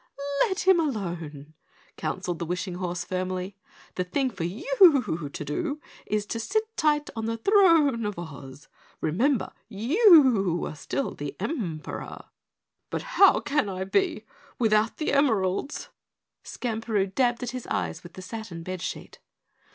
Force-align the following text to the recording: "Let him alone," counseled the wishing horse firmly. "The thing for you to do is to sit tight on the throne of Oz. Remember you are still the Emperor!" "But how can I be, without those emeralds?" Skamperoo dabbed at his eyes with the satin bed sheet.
"Let 0.41 0.61
him 0.67 0.79
alone," 0.79 1.53
counseled 1.95 2.39
the 2.39 2.45
wishing 2.47 2.73
horse 2.73 3.05
firmly. 3.05 3.55
"The 3.93 4.03
thing 4.03 4.31
for 4.31 4.43
you 4.45 5.29
to 5.31 5.45
do 5.45 5.79
is 6.07 6.25
to 6.25 6.39
sit 6.39 6.75
tight 6.75 7.11
on 7.15 7.25
the 7.27 7.37
throne 7.37 8.07
of 8.07 8.17
Oz. 8.17 8.67
Remember 8.99 9.53
you 9.69 10.65
are 10.65 10.75
still 10.75 11.13
the 11.13 11.35
Emperor!" 11.39 12.23
"But 12.89 13.01
how 13.21 13.41
can 13.41 13.69
I 13.69 13.83
be, 13.83 14.25
without 14.57 14.97
those 14.97 15.09
emeralds?" 15.09 15.89
Skamperoo 16.43 17.13
dabbed 17.13 17.43
at 17.43 17.51
his 17.51 17.67
eyes 17.67 18.01
with 18.01 18.13
the 18.13 18.23
satin 18.23 18.63
bed 18.63 18.81
sheet. 18.81 19.19